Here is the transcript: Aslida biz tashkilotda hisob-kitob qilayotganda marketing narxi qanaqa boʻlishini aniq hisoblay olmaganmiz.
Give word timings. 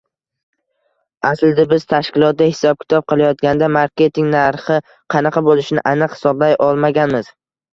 Aslida 1.31 1.65
biz 1.73 1.85
tashkilotda 1.93 2.47
hisob-kitob 2.53 3.07
qilayotganda 3.13 3.69
marketing 3.75 4.33
narxi 4.37 4.81
qanaqa 5.17 5.45
boʻlishini 5.51 5.85
aniq 5.93 6.17
hisoblay 6.19 6.61
olmaganmiz. 6.71 7.33